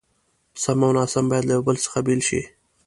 سم 0.61 0.79
او 0.85 0.91
ناسم 0.97 1.25
بايد 1.29 1.45
له 1.47 1.53
يو 1.55 1.61
بل 1.67 1.75
څخه 1.85 1.99
بېل 2.05 2.21
شي. 2.27 2.41